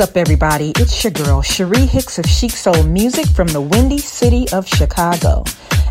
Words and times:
What's 0.00 0.12
up, 0.12 0.16
everybody? 0.16 0.72
It's 0.76 1.04
your 1.04 1.10
girl, 1.10 1.42
Cherie 1.42 1.84
Hicks 1.84 2.18
of 2.18 2.24
Chic 2.24 2.52
Soul 2.52 2.84
Music 2.84 3.26
from 3.26 3.48
the 3.48 3.60
Windy 3.60 3.98
City 3.98 4.46
of 4.50 4.66
Chicago. 4.66 5.44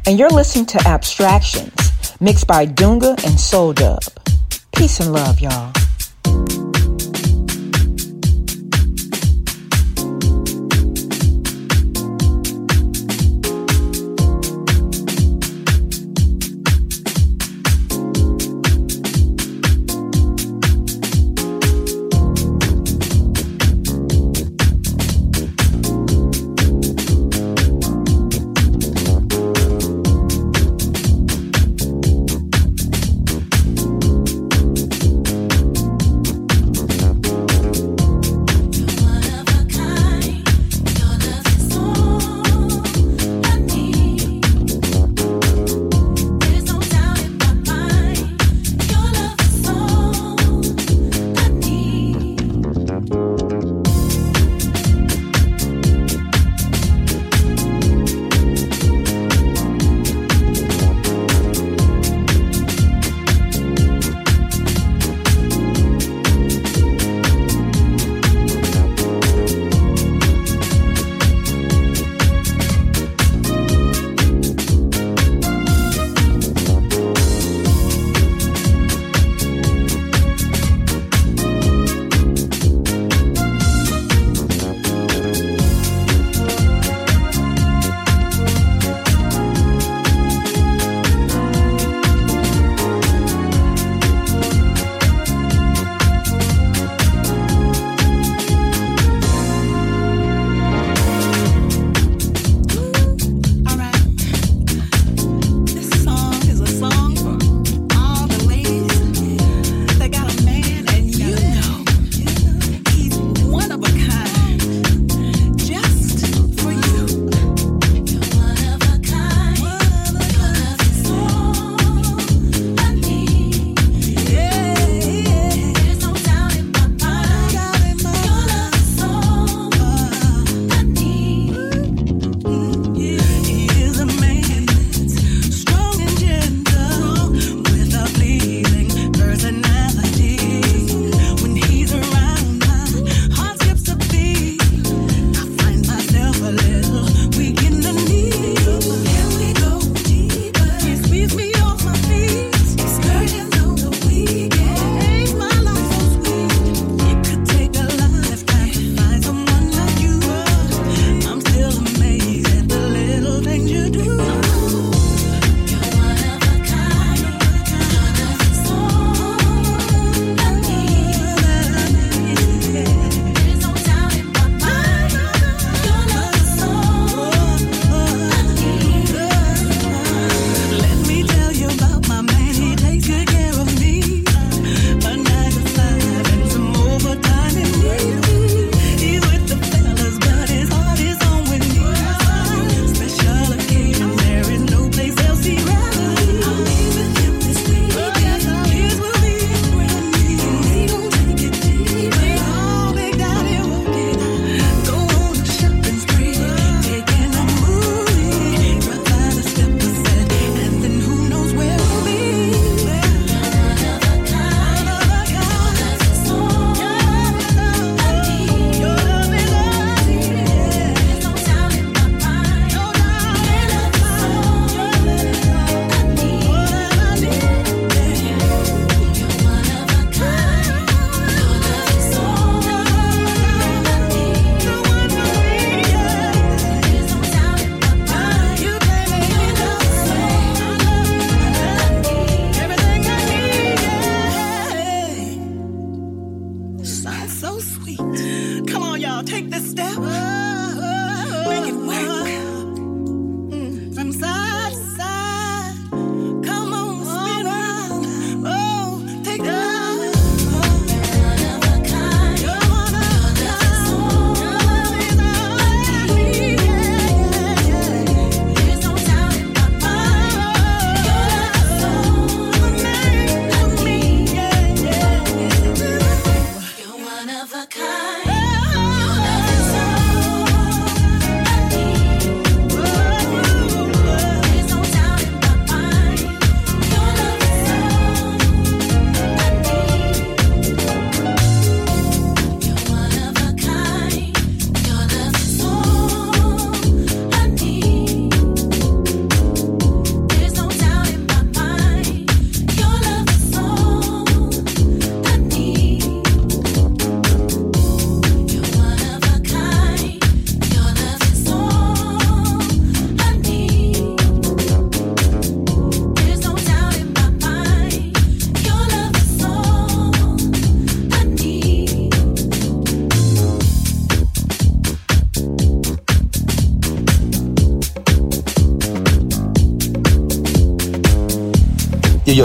And 0.07 0.17
you're 0.17 0.31
listening 0.31 0.65
to 0.65 0.79
Abstractions, 0.88 2.19
mixed 2.19 2.47
by 2.47 2.65
Dunga 2.65 3.23
and 3.23 3.39
Soul 3.39 3.71
Dub. 3.73 4.01
Peace 4.75 4.99
and 4.99 5.13
love, 5.13 5.39
y'all. 5.39 5.71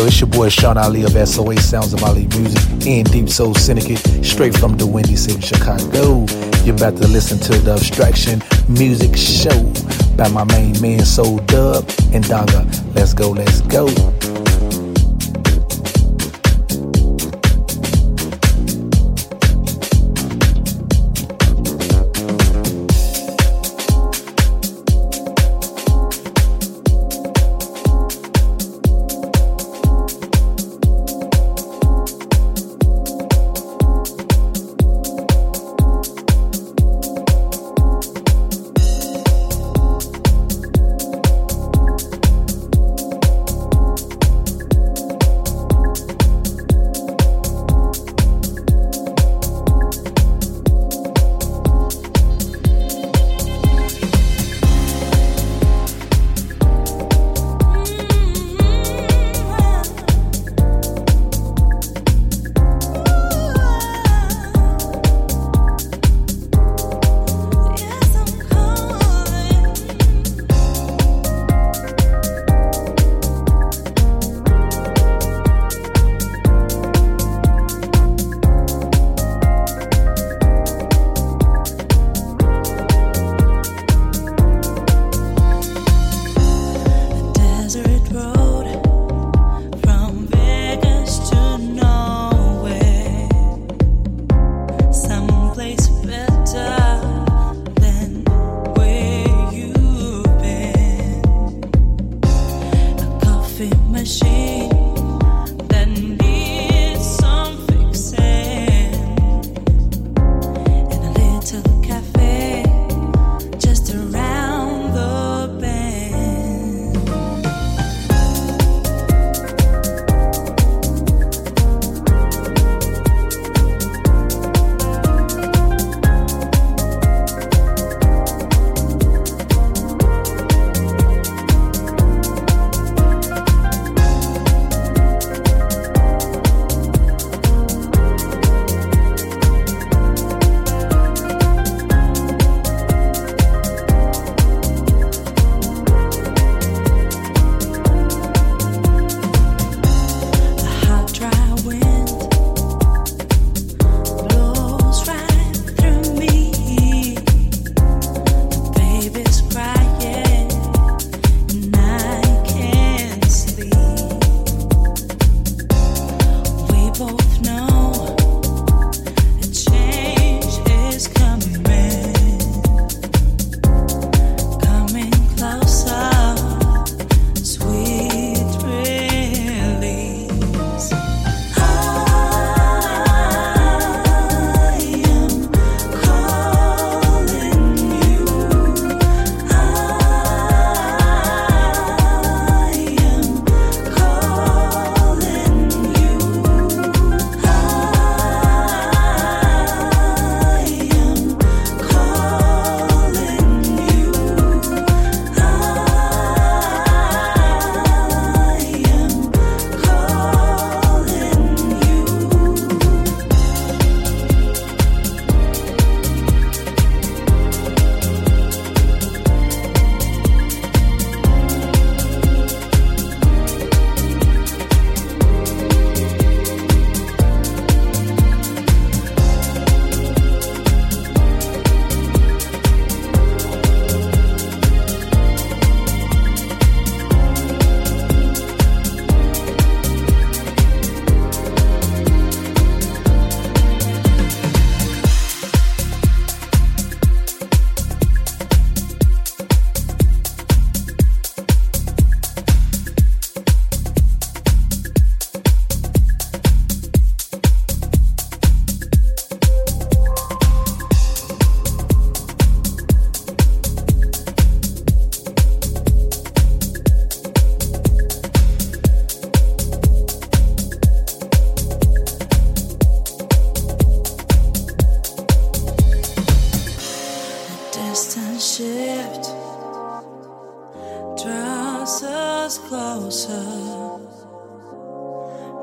It's 0.06 0.20
your 0.20 0.28
boy 0.28 0.48
Sean 0.48 0.76
Ali 0.76 1.04
of 1.04 1.12
SOA 1.12 1.56
Sounds 1.58 1.92
of 1.92 2.02
Ali 2.02 2.26
Music 2.36 2.86
and 2.86 3.10
Deep 3.10 3.28
Soul 3.28 3.54
Syndicate, 3.54 4.24
straight 4.24 4.56
from 4.56 4.76
the 4.76 4.86
Windy 4.86 5.16
City, 5.16 5.40
Chicago. 5.40 6.26
You're 6.64 6.74
about 6.74 6.96
to 6.96 7.06
listen 7.08 7.38
to 7.38 7.58
the 7.58 7.72
Abstraction 7.72 8.42
Music 8.68 9.16
Show 9.16 9.62
by 10.16 10.28
my 10.28 10.44
main 10.44 10.80
man 10.80 11.04
Soul 11.04 11.38
Dub 11.46 11.88
and 12.12 12.26
Donga. 12.26 12.66
Let's 12.94 13.14
go, 13.14 13.30
let's 13.30 13.60
go. 13.62 13.86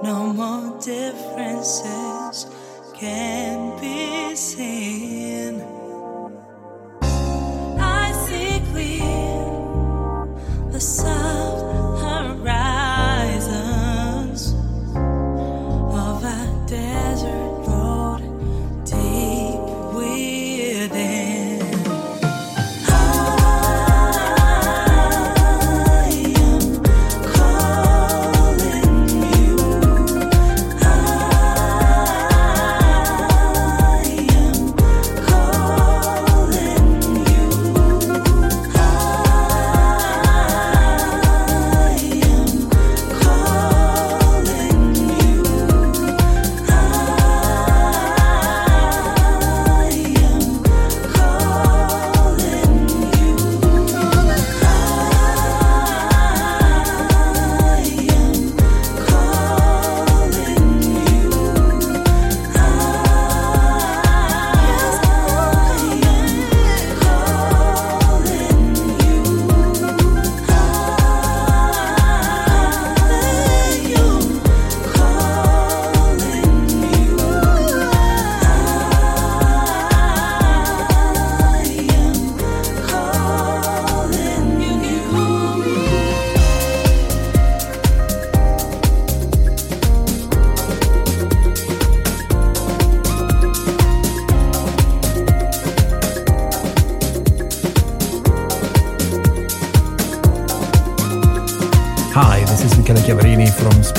No 0.03 0.34
more 0.34 0.79
differences 0.79 2.48
can 2.96 3.79
be 3.79 4.36
seen. 4.36 5.62
I 7.79 8.12
see 8.25 8.60
clear 8.72 10.25
the 10.72 10.79
sun. 10.79 11.20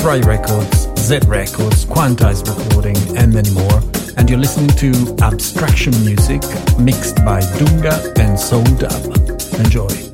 From 0.03 0.21
Records, 0.23 0.89
Z 0.99 1.19
Records, 1.27 1.85
Quantize 1.85 2.45
Recording, 2.45 2.97
and 3.17 3.33
many 3.33 3.49
more. 3.51 3.79
And 4.17 4.29
you're 4.29 4.37
listening 4.37 4.67
to 4.71 5.15
Abstraction 5.23 5.93
Music 6.03 6.41
mixed 6.77 7.23
by 7.23 7.39
Dunga 7.39 8.19
and 8.19 8.37
Soul 8.37 8.63
Dub. 8.75 9.61
Enjoy. 9.61 10.12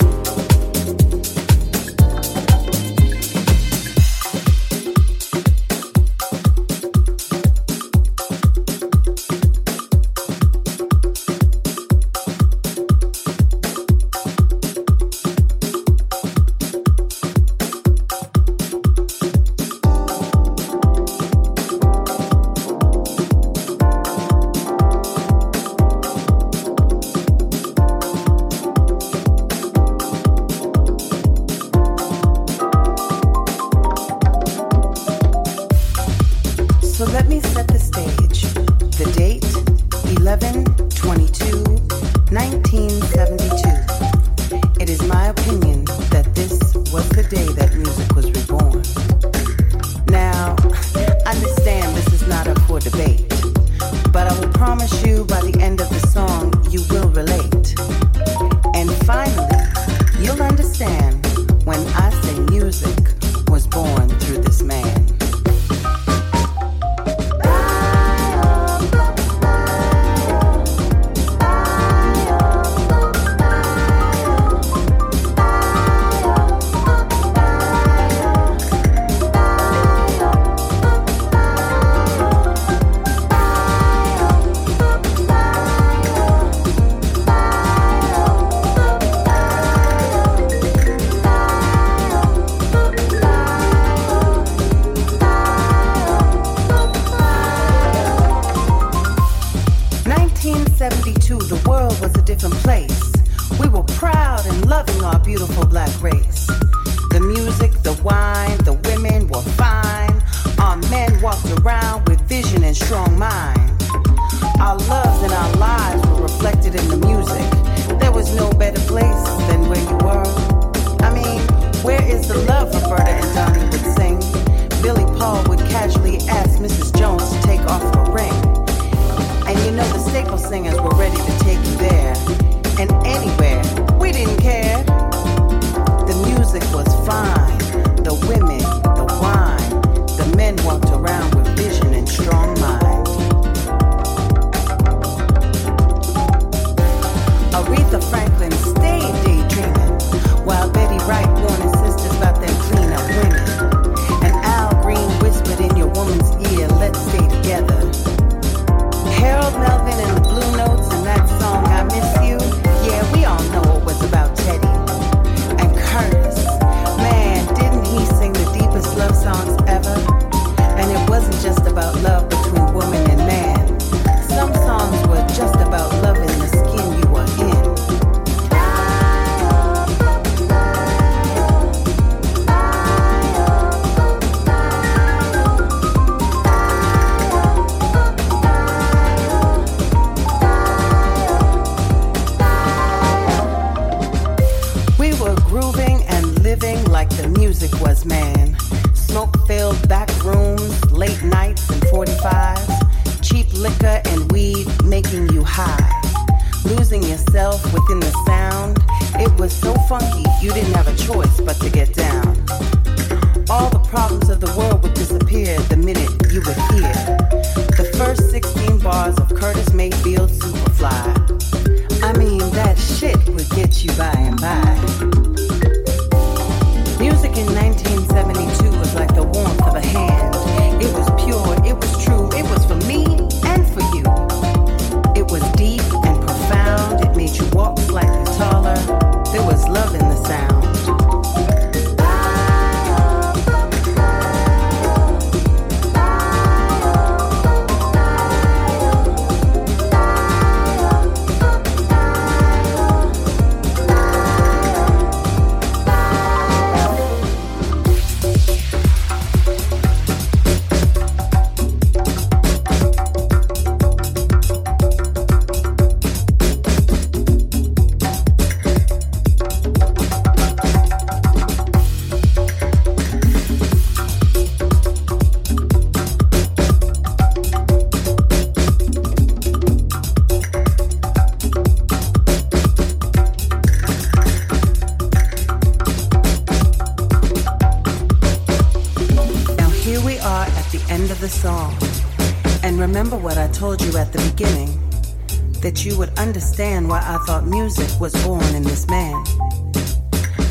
Understand 296.29 296.87
why 296.87 296.99
I 296.99 297.17
thought 297.25 297.47
music 297.47 297.89
was 297.99 298.13
born 298.23 298.45
in 298.53 298.61
this 298.61 298.87
man. 298.87 299.25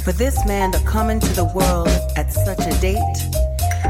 For 0.02 0.10
this 0.10 0.44
man 0.44 0.72
to 0.72 0.80
come 0.80 1.08
into 1.08 1.28
the 1.34 1.44
world 1.54 1.86
at 2.16 2.32
such 2.32 2.58
a 2.66 2.74
date, 2.80 3.18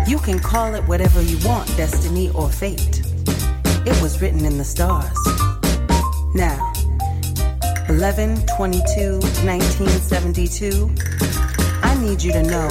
you 0.07 0.19
can 0.19 0.39
call 0.39 0.75
it 0.75 0.87
whatever 0.87 1.23
you 1.23 1.39
want, 1.49 1.67
destiny 1.79 2.29
or 2.35 2.51
fate. 2.51 3.01
It 3.87 4.03
was 4.03 4.21
written 4.21 4.45
in 4.45 4.59
the 4.59 4.65
stars. 4.65 5.19
Now, 6.35 6.61
11 7.89 8.45
22 8.59 9.21
1972, 9.49 10.91
I 11.83 11.95
need 12.03 12.23
you 12.23 12.33
to 12.33 12.43
know 12.43 12.69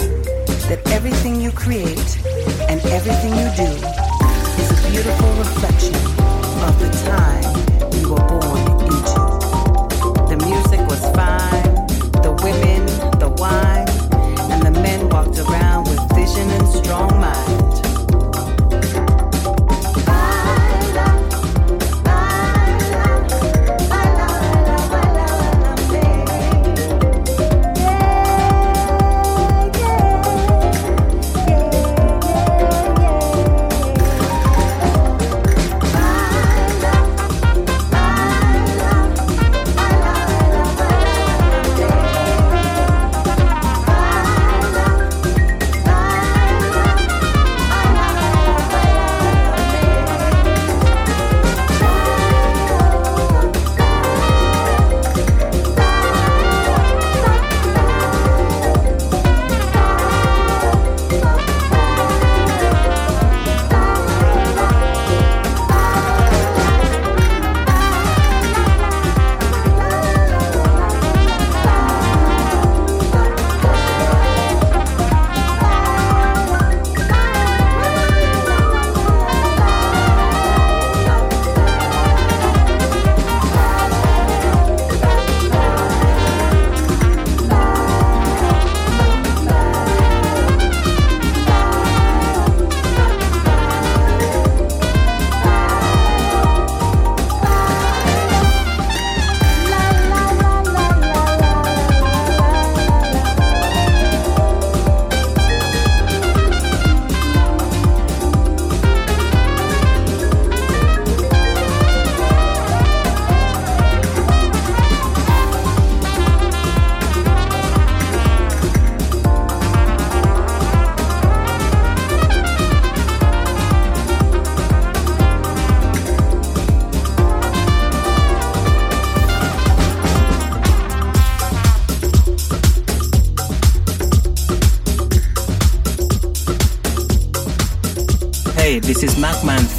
that 0.69 0.79
everything 0.91 1.41
you 1.41 1.49
create 1.49 2.19
and 2.69 2.79
everything 2.85 3.33
you 3.33 3.49
do 3.57 3.71
is 4.61 4.69
a 4.69 4.89
beautiful 4.91 5.31
reflection 5.41 5.95
of 6.69 6.77
the 6.77 6.91
time 7.09 7.97
you 7.99 8.11
were 8.11 8.27
born 8.27 8.66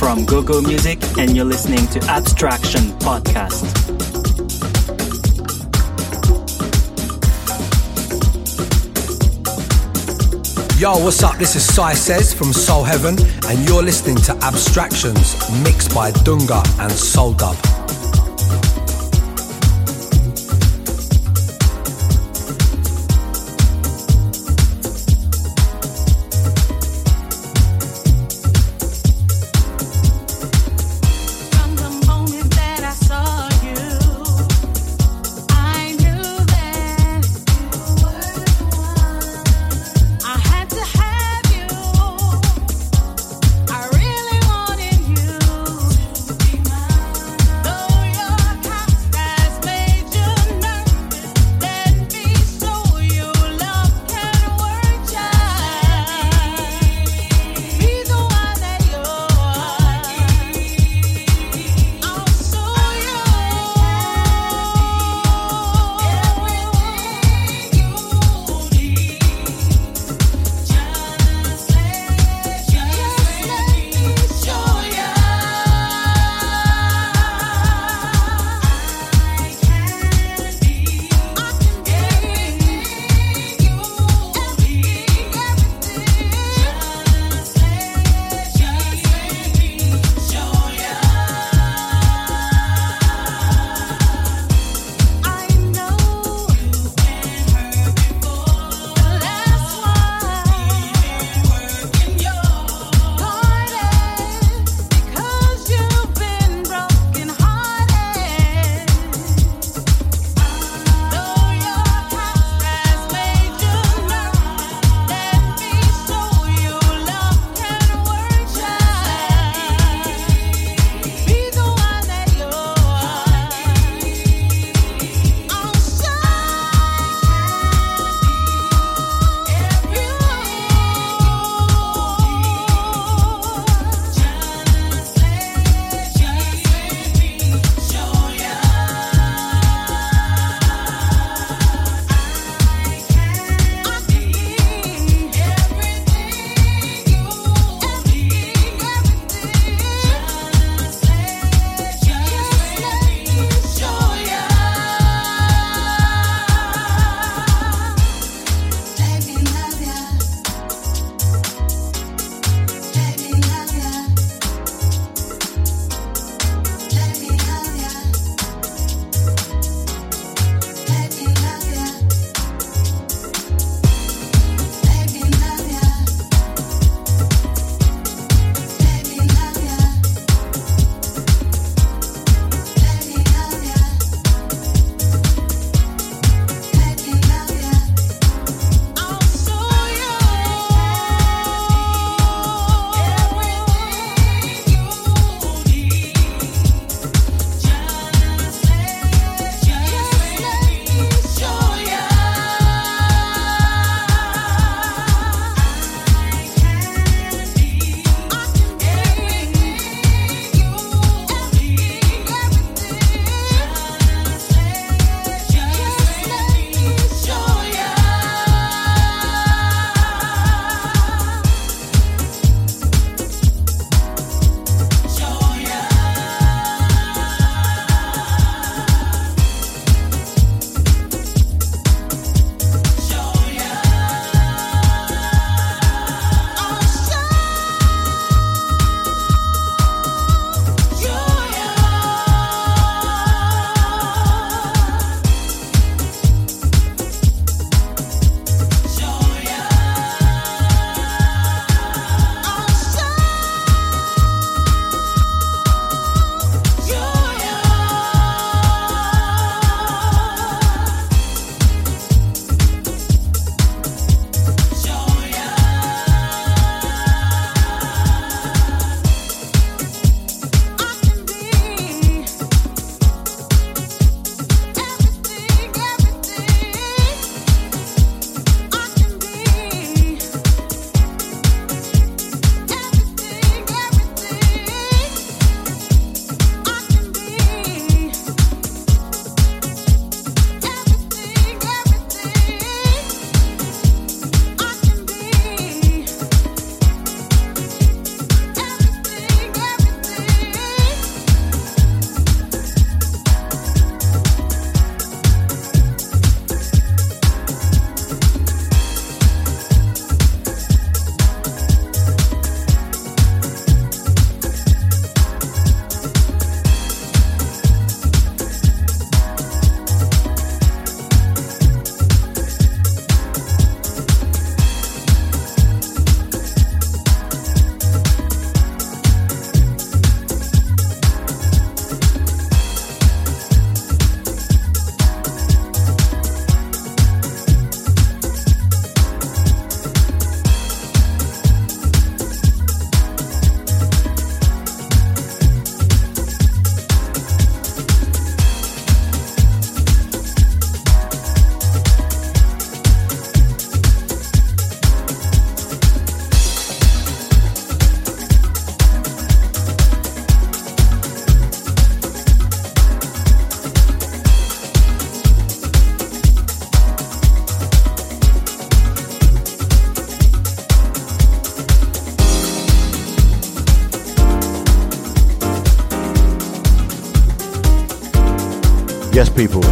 from 0.08 0.24
GoGo 0.24 0.62
Music, 0.62 0.98
and 1.18 1.36
you're 1.36 1.44
listening 1.44 1.86
to 1.88 2.00
Abstraction 2.08 2.80
Podcast. 2.98 3.62
Yo, 10.80 10.92
what's 11.04 11.22
up? 11.22 11.36
This 11.36 11.56
is 11.56 11.74
Sai 11.74 11.92
Says 11.92 12.32
from 12.32 12.54
Soul 12.54 12.84
Heaven, 12.84 13.18
and 13.48 13.68
you're 13.68 13.82
listening 13.82 14.16
to 14.16 14.32
Abstractions 14.36 15.36
mixed 15.62 15.94
by 15.94 16.10
Dunga 16.24 16.64
and 16.80 16.90
Soul 16.90 17.34
Dub. 17.34 17.77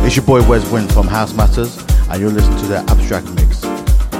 It's 0.06 0.14
your 0.14 0.24
boy 0.24 0.46
Wes 0.48 0.70
Win 0.70 0.86
from 0.86 1.08
House 1.08 1.34
Matters, 1.34 1.76
and 2.08 2.20
you're 2.20 2.30
listening 2.30 2.58
to 2.58 2.66
the 2.66 2.76
Abstract 2.76 3.28
Mix 3.34 3.62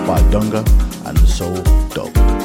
by 0.05 0.21
Dunga 0.33 0.67
and 1.07 1.17
the 1.17 1.27
Soul 1.29 1.55
Dub. 1.91 2.36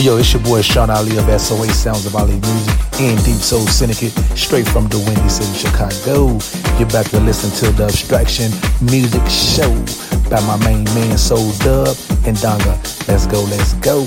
Yo, 0.00 0.16
it's 0.16 0.32
your 0.32 0.42
boy 0.42 0.62
Sean 0.62 0.88
Ali 0.88 1.18
of 1.18 1.26
SOA 1.38 1.68
Sounds 1.68 2.06
of 2.06 2.16
Ali 2.16 2.40
Music 2.40 3.00
and 3.00 3.22
Deep 3.22 3.36
Soul 3.36 3.66
Syndicate, 3.66 4.12
straight 4.34 4.66
from 4.66 4.88
the 4.88 4.96
Windy 4.96 5.28
City, 5.28 5.52
Chicago. 5.52 6.38
You're 6.78 6.88
back 6.88 7.10
to 7.10 7.20
listen 7.20 7.50
to 7.60 7.76
the 7.76 7.84
Abstraction 7.84 8.50
Music 8.80 9.20
Show 9.28 9.68
by 10.30 10.40
my 10.46 10.56
main 10.64 10.84
man 10.94 11.18
Soul 11.18 11.52
Dub 11.58 11.94
and 12.24 12.34
Dunga. 12.38 13.08
Let's 13.08 13.26
go, 13.26 13.42
let's 13.42 13.74
go. 13.74 14.06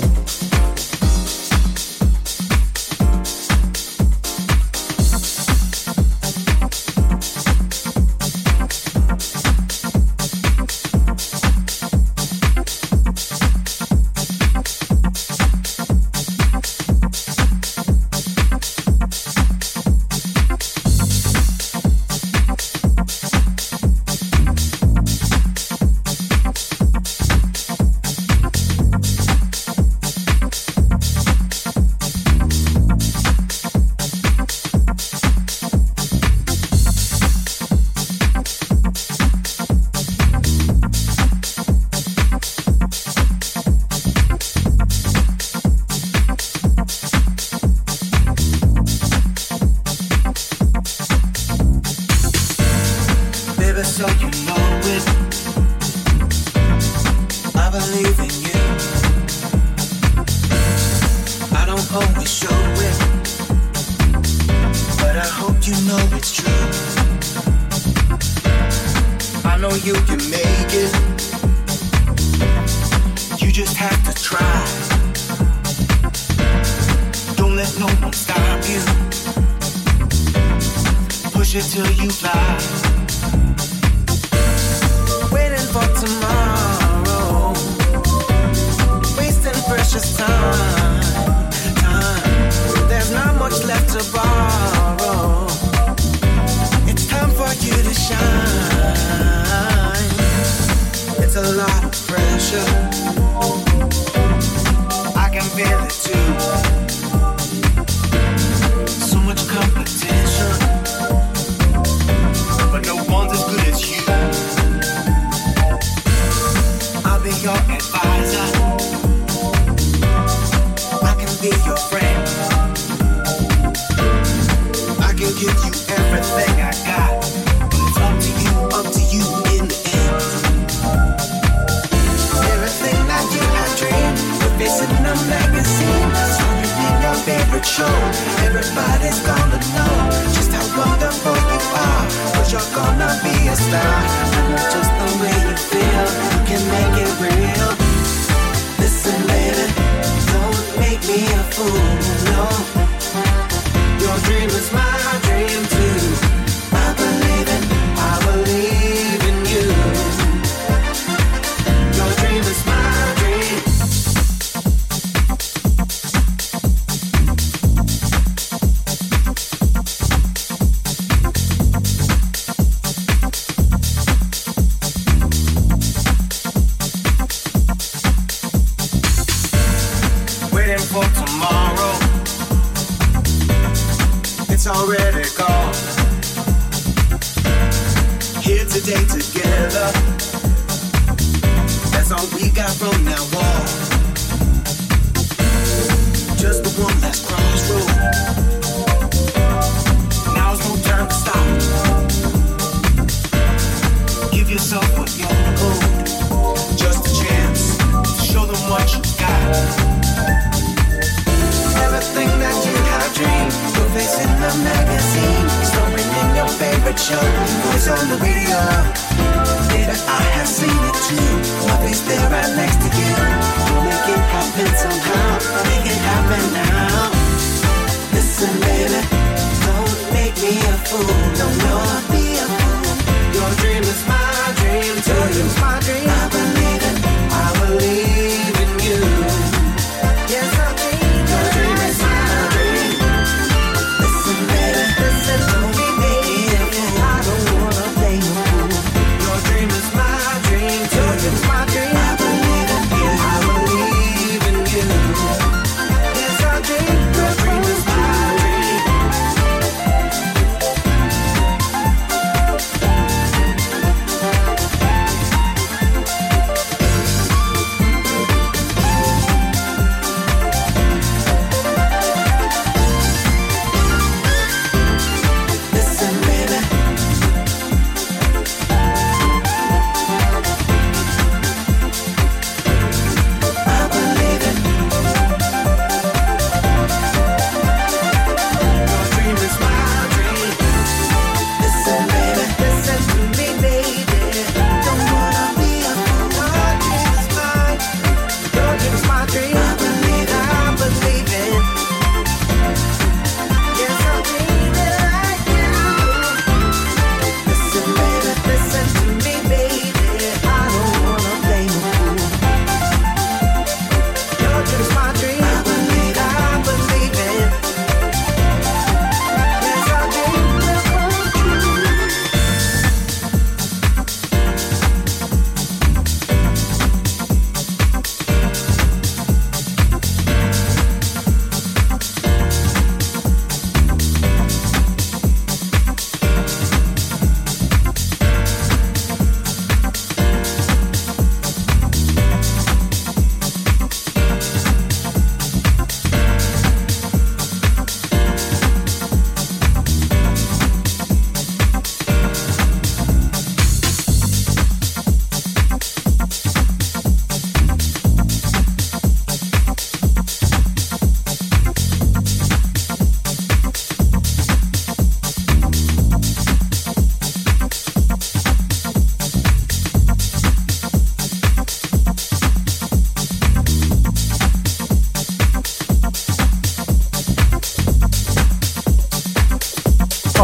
fool, 230.94 231.06
no, 231.38 231.68
no. 231.68 231.73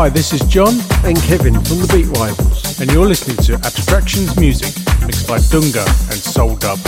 Hi, 0.01 0.09
this 0.09 0.33
is 0.33 0.41
John 0.49 0.81
and 1.05 1.15
Kevin 1.25 1.53
from 1.53 1.77
the 1.77 1.91
Beat 1.93 2.07
Rivals, 2.17 2.81
and 2.81 2.91
you're 2.91 3.05
listening 3.05 3.37
to 3.45 3.57
Abstractions 3.67 4.35
Music, 4.41 4.73
mixed 5.05 5.29
by 5.29 5.37
Dunga 5.37 5.85
and 6.09 6.17
Soul 6.17 6.57
Dub. 6.57 6.79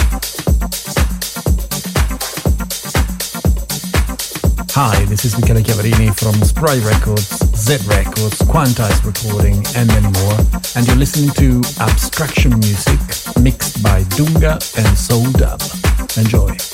Hi, 4.71 5.05
this 5.05 5.27
is 5.27 5.39
Michele 5.39 5.61
Chiaverini 5.61 6.19
from 6.19 6.33
Spry 6.43 6.79
Records, 6.79 7.29
Z 7.55 7.87
Records, 7.87 8.39
Quantize 8.49 9.05
Recording, 9.05 9.63
and 9.77 9.89
many 9.89 10.09
more. 10.25 10.39
And 10.75 10.87
you're 10.87 10.97
listening 10.97 11.35
to 11.37 11.61
Abstraction 11.83 12.59
Music, 12.61 12.99
mixed 13.43 13.83
by 13.83 14.05
Dunga 14.17 14.57
and 14.79 14.97
Soul 14.97 15.31
Dub. 15.33 15.61
Enjoy. 16.17 16.72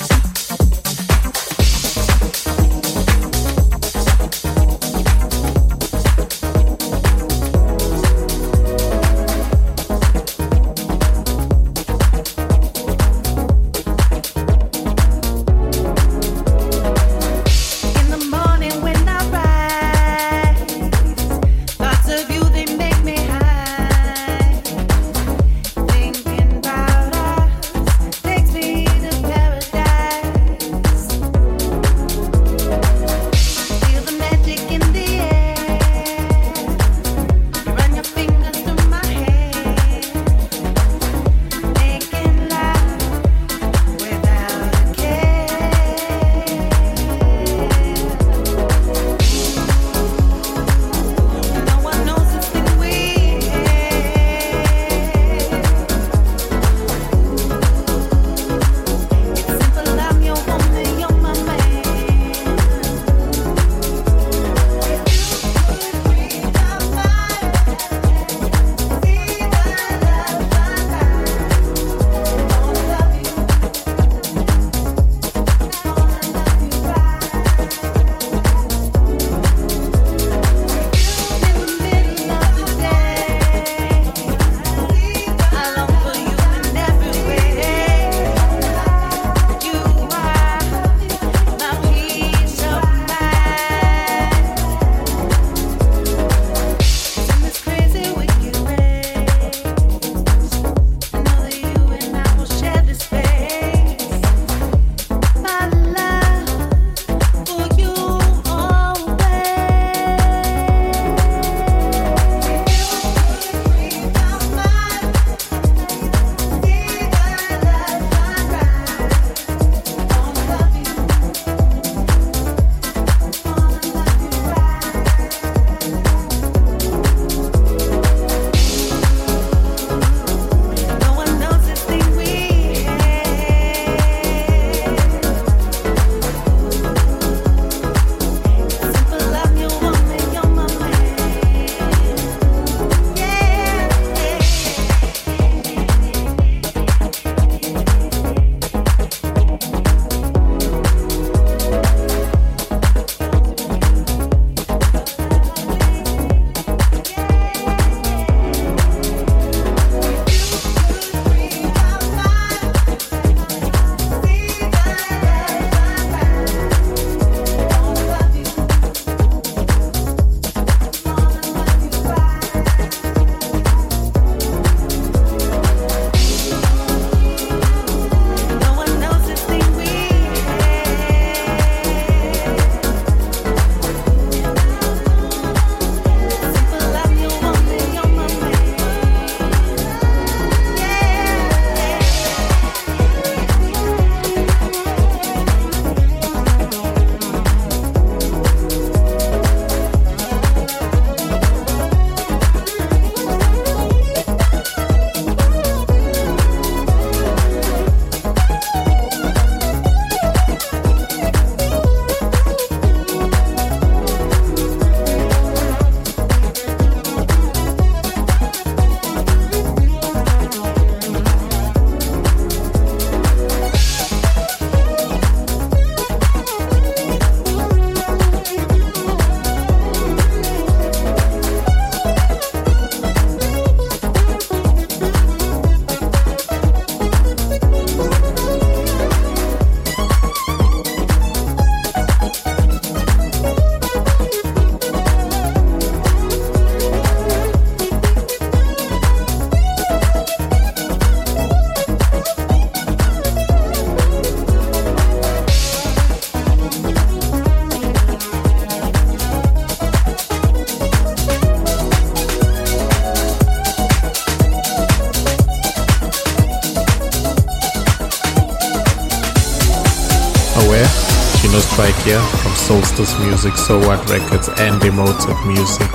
Music, 272.99 273.55
So 273.55 273.79
What 273.79 274.09
Records, 274.09 274.49
and 274.59 274.83
Emotive 274.83 275.37
Music. 275.47 275.87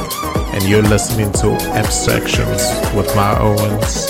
and 0.55 0.63
you're 0.65 0.83
listening 0.83 1.31
to 1.33 1.51
Abstractions 1.77 2.63
with 2.97 3.15
my 3.15 3.39
Owens, 3.39 4.07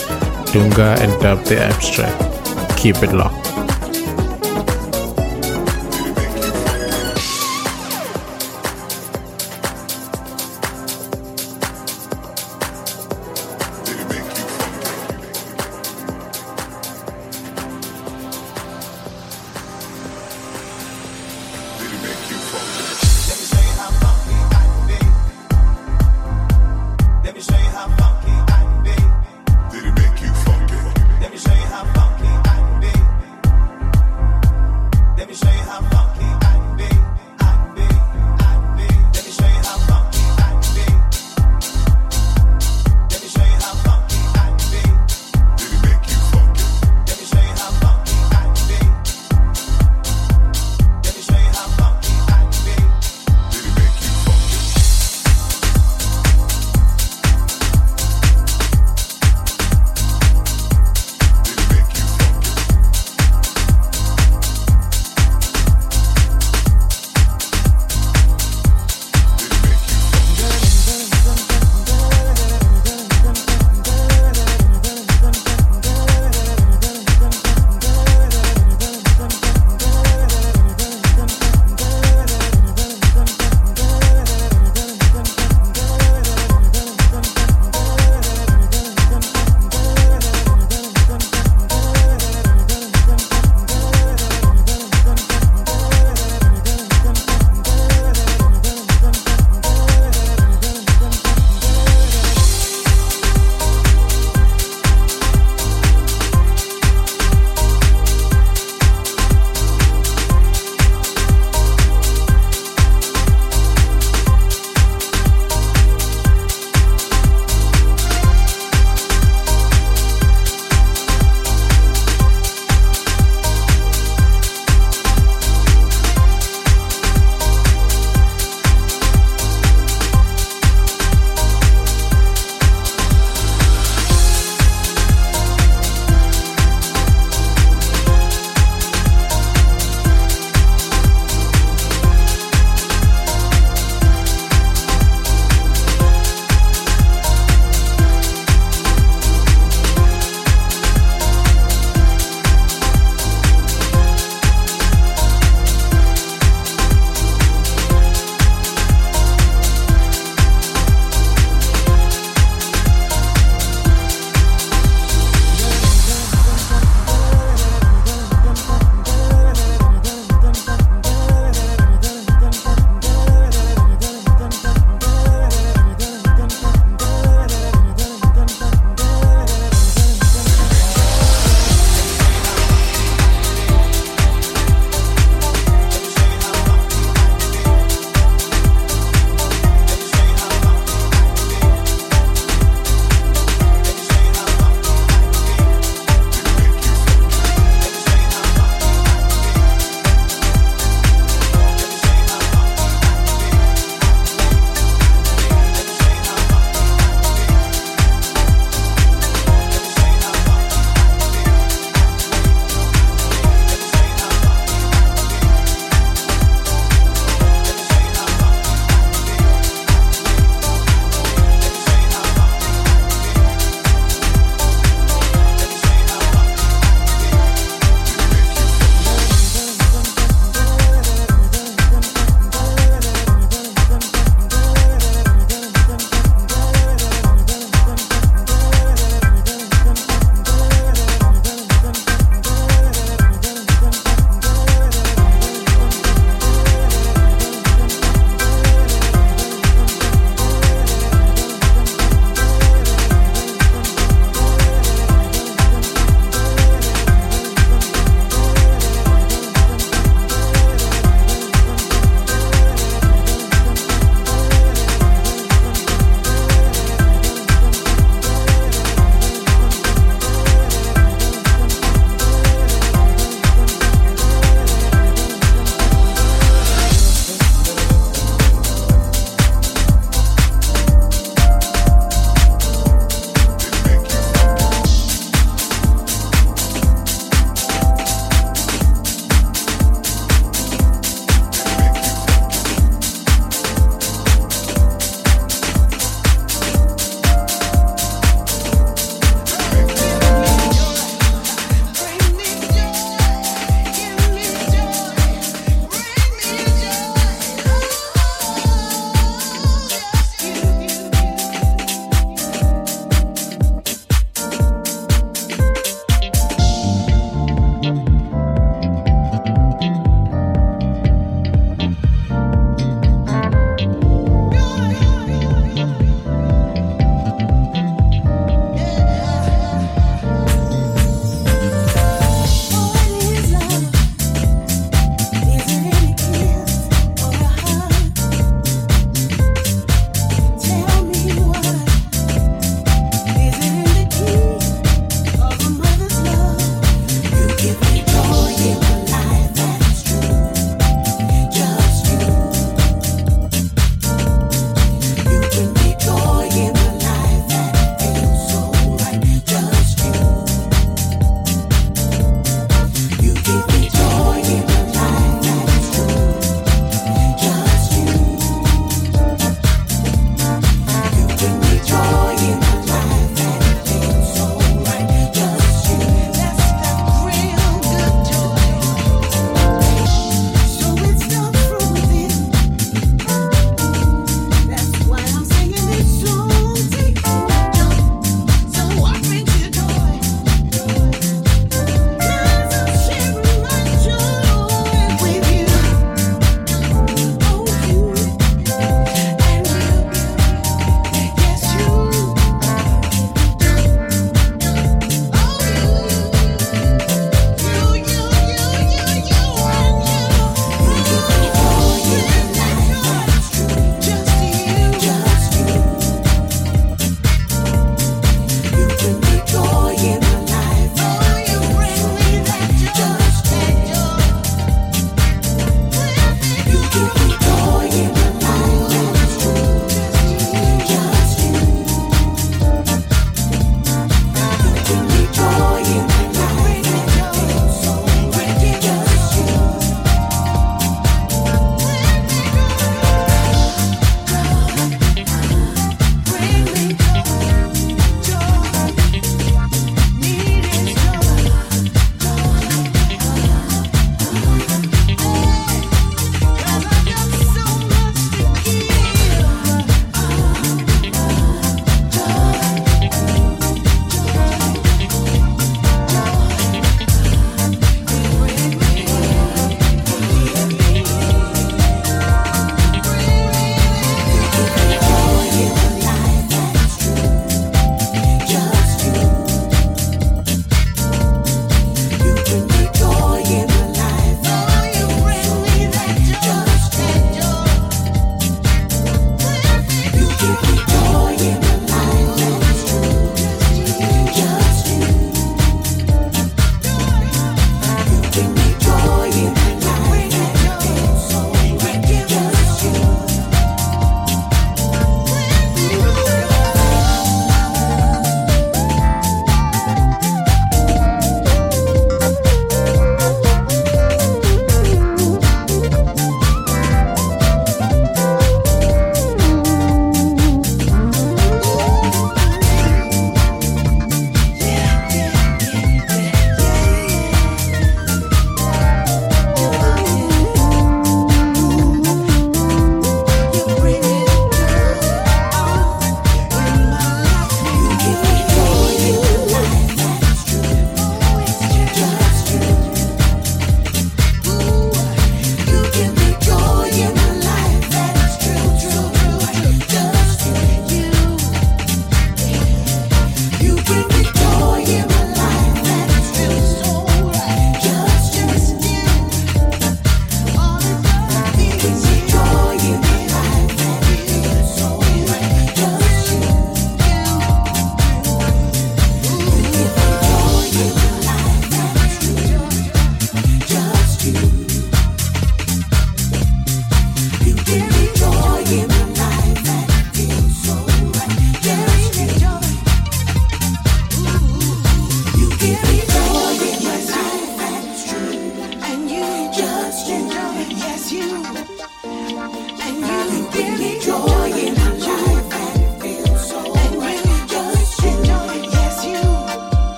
Dunga, 0.53 1.01
and 1.01 1.21
Dub 1.21 1.43
the 1.45 1.61
Abstract. 1.61 2.77
Keep 2.79 3.03
it 3.03 3.13
locked. 3.13 3.34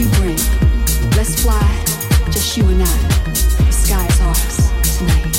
you 0.00 0.08
bring. 0.16 0.36
Let's 1.16 1.40
fly, 1.42 1.84
just 2.30 2.56
you 2.56 2.64
and 2.68 2.82
I. 2.82 2.86
The 3.64 3.72
sky's 3.72 4.20
ours 4.20 4.70
tonight. 4.98 5.36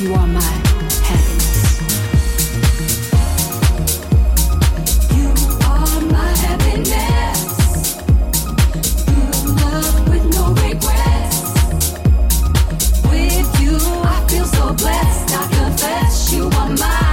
You 0.00 0.14
are 0.14 0.26
my 0.26 0.40
happiness. 1.04 1.80
You 5.14 5.28
are 5.66 6.00
my 6.10 6.36
happiness. 6.36 7.44
Blessed, 14.76 15.30
I 15.36 15.48
confess 15.50 16.32
you 16.32 16.44
are 16.46 16.70
my 16.70 17.03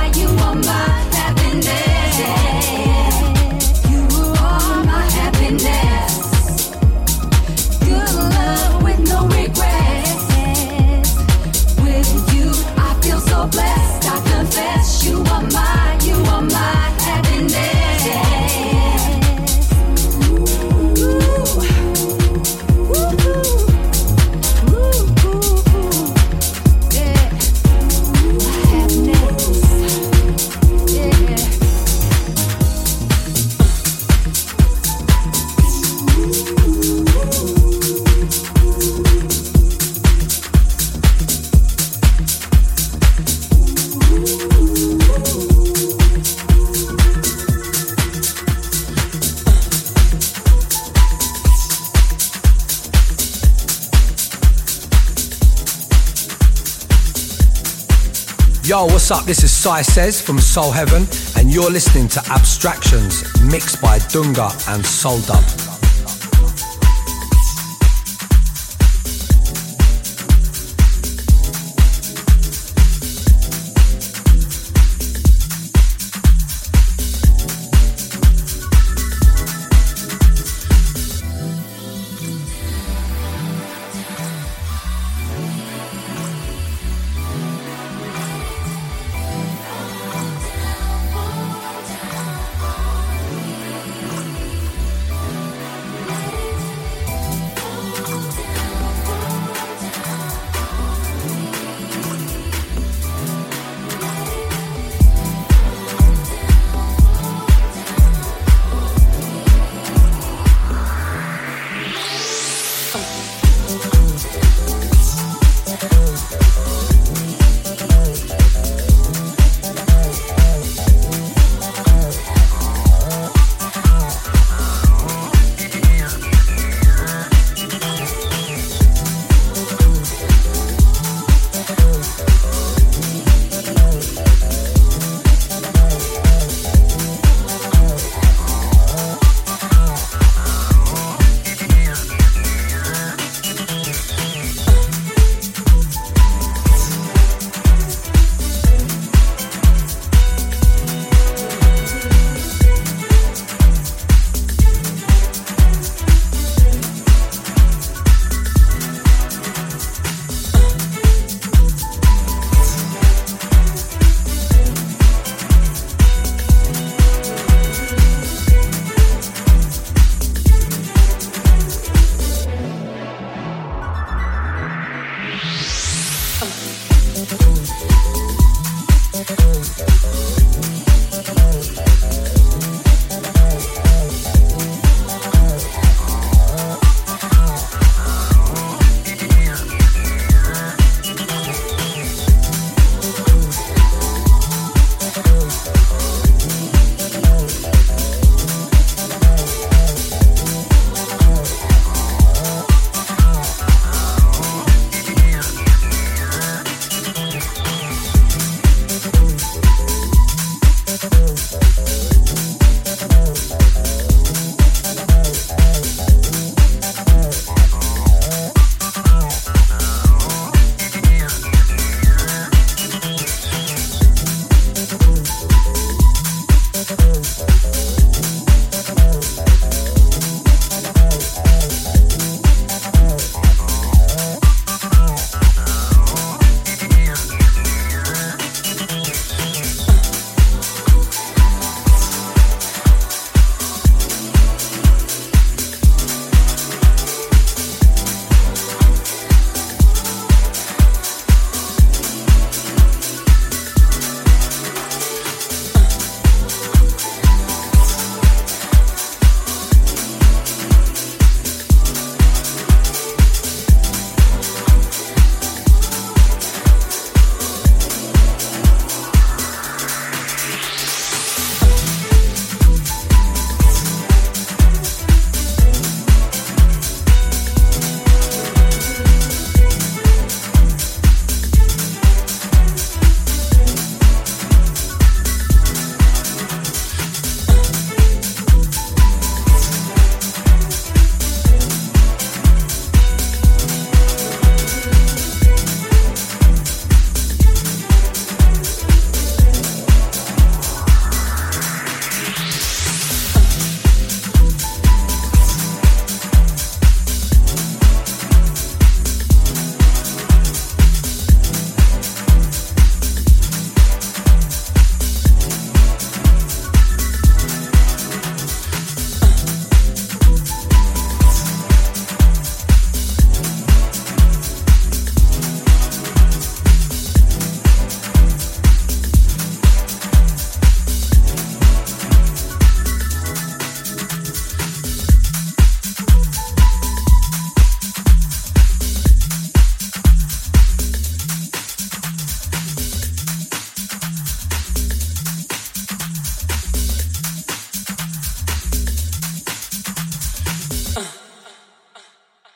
up? 59.12 59.26
This 59.26 59.43
is 59.43 59.51
Sai 59.51 59.82
Says 59.82 60.22
from 60.22 60.39
Soul 60.39 60.72
Heaven, 60.72 61.07
and 61.36 61.53
you're 61.53 61.70
listening 61.70 62.07
to 62.09 62.20
Abstractions, 62.32 63.24
mixed 63.41 63.82
by 63.82 63.99
Dunga 63.99 64.49
and 64.74 64.86
Soul 64.86 65.20
Dub. 65.22 65.70